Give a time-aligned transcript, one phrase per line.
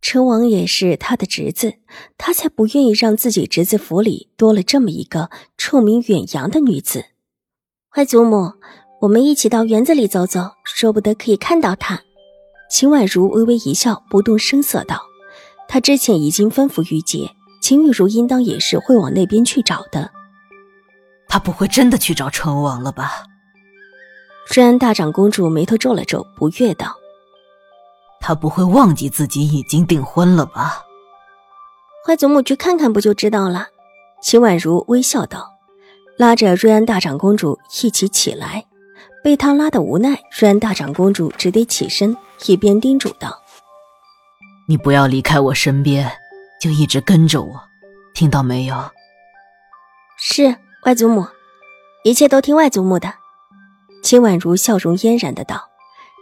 [0.00, 1.74] 陈王也是他的侄子，
[2.16, 7.04] 他才不愿意让自己侄子府里多了这么一个臭名远扬的女子。
[7.96, 8.52] 外祖母，
[9.00, 12.00] 我们一起到园子里走走，说不得可以看到他。
[12.70, 15.02] 秦婉如微微一笑，不动声色道
[15.68, 17.30] ：“他之前已经吩咐玉洁，
[17.60, 20.10] 秦玉茹应当也是会往那边去找的。
[21.28, 23.24] 他不会真的去找成王了吧？”
[24.46, 26.97] 虽然大长公主眉头皱了皱，不悦道。
[28.28, 30.84] 他不会忘记自己已经订婚了吧？
[32.04, 33.68] 坏祖母去看看不就知道了。
[34.20, 35.54] 秦婉如微笑道，
[36.18, 38.66] 拉着瑞安大长公主一起起来。
[39.24, 43.34] 被他拉的无奈，瑞安大长公主只得起身，一边叮嘱道
[44.68, 46.12] ：“你不要离开我身边，
[46.60, 47.58] 就一直跟着我，
[48.12, 48.76] 听到没有？”
[50.20, 51.26] 是外祖母，
[52.04, 53.10] 一切都听外祖母的。
[54.02, 55.70] 秦婉如笑容嫣然的道，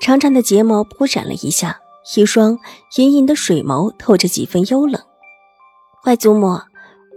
[0.00, 1.78] 长长的睫毛扑闪了一下。
[2.16, 2.58] 一双
[2.96, 5.00] 隐隐的水眸透着几分幽冷。
[6.04, 6.60] 外祖母，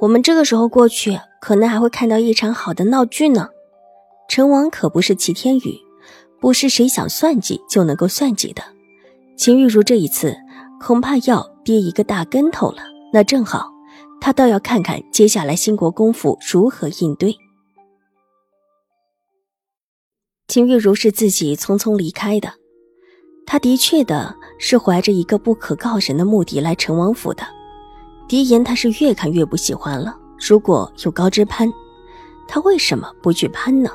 [0.00, 3.48] 我们这个时候过去，可能还会看到一场好的闹剧呢。
[4.28, 5.78] 陈王可不是齐天宇，
[6.40, 8.62] 不是谁想算计就能够算计的。
[9.36, 10.36] 秦玉茹这一次
[10.80, 12.82] 恐怕要跌一个大跟头了。
[13.12, 13.70] 那正好，
[14.20, 17.36] 他倒要看看接下来兴国公府如何应对。
[20.46, 22.52] 秦玉茹是自己匆匆离开的。
[23.46, 27.44] 他的确的是怀着一个不可告人的目的来陈王府的，
[28.26, 30.16] 狄言他是越看越不喜欢了。
[30.38, 31.72] 如果有高枝攀，
[32.48, 33.90] 他为什么不去攀呢？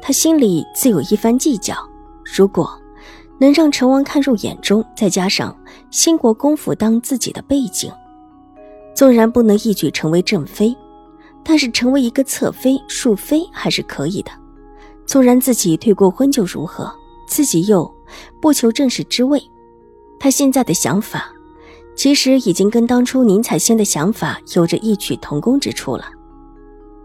[0.00, 1.76] 他心里自有一番计较。
[2.24, 2.70] 如果
[3.38, 5.56] 能让陈王看入眼中，再加上
[5.90, 7.92] 兴国公府当自己的背景，
[8.94, 10.74] 纵然不能一举成为正妃，
[11.42, 14.30] 但是成为一个侧妃、庶妃还是可以的。
[15.04, 16.90] 纵然自己退过婚就如何？
[17.26, 17.92] 自己又。
[18.40, 19.42] 不求正式之位，
[20.18, 21.32] 他现在的想法，
[21.94, 26.04] 其实已经跟当初宁采仙的想法有着异曲同工之处了。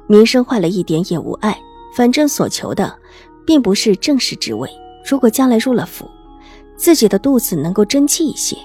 [0.07, 1.55] 名声坏了一点也无碍，
[1.95, 2.97] 反正所求的，
[3.45, 4.69] 并不是正式之位。
[5.09, 6.09] 如果将来入了府，
[6.75, 8.57] 自己的肚子能够争气一些，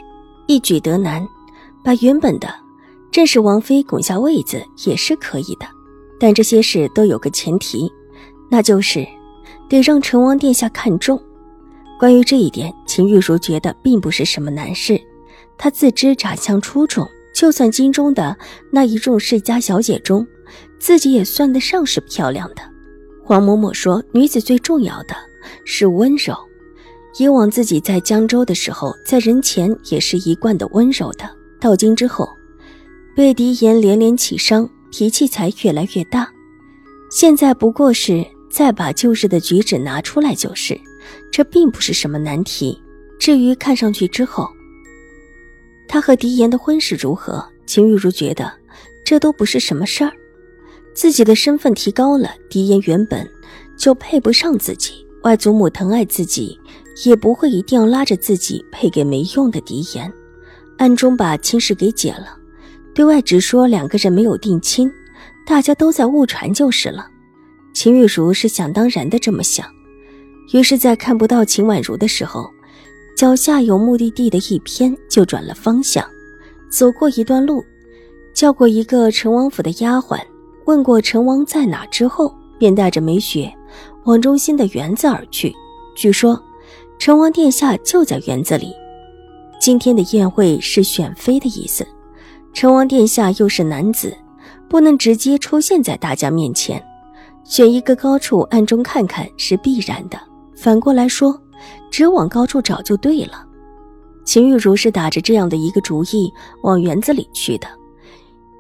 [0.47, 1.27] 一举得男，
[1.83, 2.49] 把原本的
[3.11, 5.67] 正式王妃拱下位子也是可以的。
[6.19, 7.93] 但这些事都有个前提，
[8.49, 9.07] 那就是
[9.69, 11.21] 得让成王殿下看中。
[11.99, 15.01] 关于这一点，秦玉茹觉得并不是什么难事。
[15.57, 18.37] 她自知长相出众，就算京中的
[18.71, 20.27] 那一众世家小姐中，
[20.79, 22.63] 自己也算得上是漂亮的。
[23.23, 25.15] 黄嬷嬷说：“女子最重要的
[25.65, 26.37] 是温柔。
[27.19, 31.31] 以往自己在江州的时候，在人前也是一贯的温柔的。
[31.61, 32.29] 到京之后，
[33.17, 36.31] 被狄言连连起伤，脾气才越来越大。
[37.11, 40.79] 现在不过是再把旧日的举止拿出来就是。”
[41.31, 42.81] 这并不是什么难题。
[43.19, 44.49] 至于看上去之后，
[45.89, 48.53] 他和狄言的婚事如何，秦玉茹觉得
[49.05, 50.13] 这都不是什么事儿。
[50.95, 53.29] 自己的身份提高了，狄言原本
[53.77, 55.05] 就配不上自己。
[55.23, 56.59] 外祖母疼爱自己，
[57.07, 60.13] 也不会一定要拉着自己配给没用的狄言。
[60.77, 62.37] 暗中把亲事给解了，
[62.95, 64.93] 对外只说两个人没有定亲，
[65.47, 67.09] 大家都在误传就是了。
[67.73, 69.67] 秦玉茹是想当然的这么想。
[70.53, 72.49] 于是，在看不到秦婉如的时候，
[73.17, 76.05] 脚下有目的地的一偏，就转了方向，
[76.71, 77.65] 走过一段路，
[78.35, 80.21] 叫过一个陈王府的丫鬟，
[80.67, 83.53] 问过陈王在哪之后，便带着梅雪
[84.05, 85.53] 往中心的园子而去。
[85.97, 86.41] 据说，
[86.99, 88.73] 陈王殿下就在园子里。
[89.61, 91.87] 今天的宴会是选妃的意思，
[92.53, 94.15] 陈王殿下又是男子，
[94.69, 96.85] 不能直接出现在大家面前，
[97.45, 100.19] 选一个高处暗中看看是必然的。
[100.55, 101.41] 反过来说，
[101.91, 103.47] 只往高处找就对了。
[104.25, 107.67] 秦玉茹是打着这样的一个主意往园子里去的，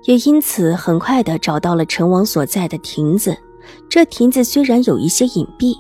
[0.05, 3.37] 也因此很快的找到了陈王所在的亭子。
[3.89, 5.75] 这亭子虽然有一些隐蔽，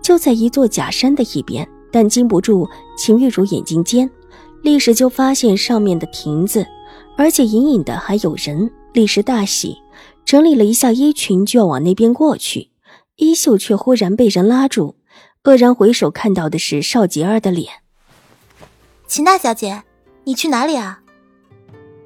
[0.00, 2.66] 就在一座假山的一边，但经不住
[2.96, 4.10] 秦玉茹眼睛尖，
[4.62, 6.66] 立时就发现上面的亭子，
[7.18, 9.76] 而且隐隐的还有人，立时大喜，
[10.24, 12.70] 整理了一下衣裙就要往那边过去，
[13.16, 14.95] 衣袖却忽然被人拉住。
[15.46, 17.72] 愕然回首，看到的是邵杰儿的脸。
[19.06, 19.84] 秦大小姐，
[20.24, 21.00] 你去哪里啊？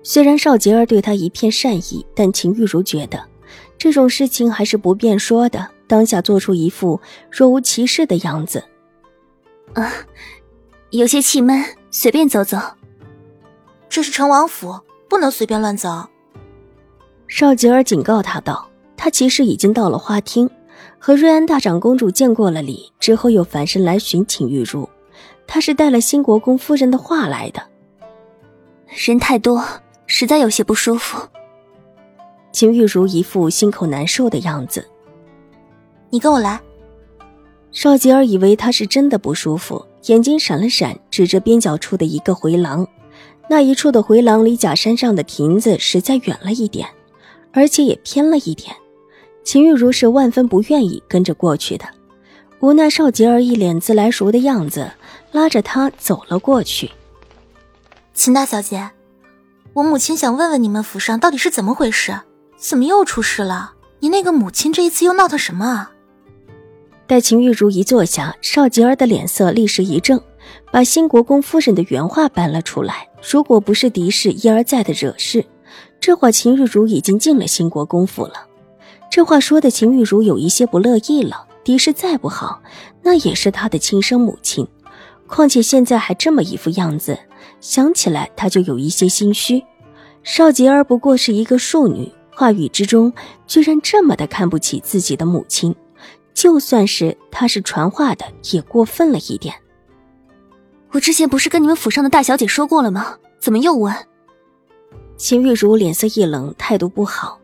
[0.03, 3.27] 虽然邵杰儿对她一片善意，但秦玉茹觉得
[3.79, 5.71] 这种事情还是不便说的。
[5.87, 7.01] 当下做出一副
[7.31, 8.63] 若无其事的样子。
[9.73, 9.91] 啊，
[10.91, 12.59] 有些气闷，随便走走。
[13.89, 14.79] 这是成王府，
[15.09, 16.07] 不能随便乱走。
[17.27, 20.49] 邵杰儿警告他道：“他其实已经到了花厅，
[21.03, 24.87] 和瑞安大长公主见过了礼，之后又返身来寻秦玉茹。
[25.47, 27.63] 她是带了新国公夫人的话来的。
[28.87, 29.65] 人太多，
[30.07, 31.27] 实在有些不舒服。”
[32.53, 34.87] 秦玉茹一副心口难受的样子。
[36.11, 36.61] 你跟我来。
[37.73, 42.87] 邵吉儿以为他是真的不舒服，眼睛闪了闪，指着边角处的一个回廊。
[43.49, 46.87] 那一处的回廊离假山上的亭子实在远了一点，
[47.53, 48.75] 而且也偏了一点。
[49.43, 51.85] 秦玉茹是万分不愿意跟着过去的，
[52.61, 54.91] 无奈邵吉儿一脸自来熟的样子，
[55.33, 56.91] 拉着他走了过去。
[58.15, 58.91] 秦大小姐，
[59.73, 62.21] 我母亲想问问你们府上到底是怎么回事？
[62.57, 63.73] 怎么又出事了？
[64.01, 65.91] 你那个母亲这一次又闹腾什么啊？
[67.07, 70.21] 待秦玉茹一坐下，邵吉儿的脸色立时一正，
[70.71, 73.09] 把新国公夫人的原话搬了出来。
[73.33, 75.45] 如果不是狄氏一而再的惹事，
[75.99, 78.47] 这会秦玉茹已经进了新国公府了。
[79.11, 81.49] 这话说的秦玉茹有一些不乐意了。
[81.63, 82.63] 狄氏再不好，
[83.03, 84.67] 那也是她的亲生母亲，
[85.27, 87.19] 况且现在还这么一副样子，
[87.61, 89.63] 想起来她就有一些心虚。
[90.23, 93.13] 邵杰儿不过是一个庶女，话语之中
[93.47, 95.75] 居然这么的看不起自己的母亲。
[96.33, 99.55] 就算是他是传话的，也过分了一点。
[100.93, 103.17] 我之前不是跟你们府上的大小姐说过了吗？
[103.41, 103.95] 怎么又问？
[105.17, 107.40] 秦玉茹脸色一冷，态度不好。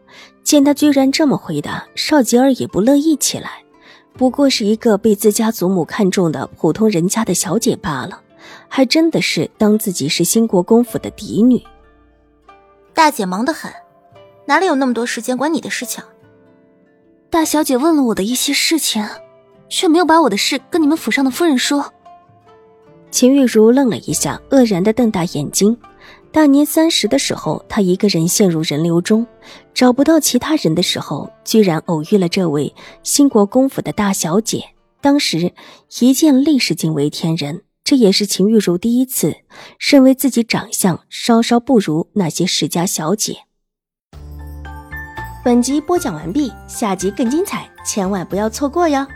[0.46, 3.64] 见他居然这么回答，邵吉儿也不乐意起来。
[4.12, 8.20] 不过是一个被自家祖母看中的普通人家的小姐罢了，
[8.68, 11.60] 还真的是当自己是新国公府的嫡女。
[12.94, 13.72] 大姐忙得很，
[14.44, 16.04] 哪里有那么多时间管你的事情？
[17.28, 19.04] 大小姐问了我的一些事情，
[19.68, 21.92] 却没有把我的事跟你们府上的夫人说。
[23.10, 25.76] 秦玉茹愣了一下，愕然的瞪大眼睛。
[26.36, 29.26] 大年三十的时候，她一个人陷入人流中，
[29.72, 34.62] 找不到其他人的时候，居然偶遇了这位兴国公府的大小姐。
[35.00, 35.54] 当时
[35.98, 37.62] 一见，立时惊为天人。
[37.82, 39.34] 这也是秦玉茹第一次
[39.78, 43.38] 认为自己长相稍稍不如那些世家小姐。
[45.42, 49.06] 本集播讲完毕，下集更精彩，千万不要错过哟！